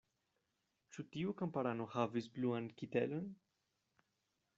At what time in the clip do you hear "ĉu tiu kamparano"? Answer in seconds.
0.95-1.87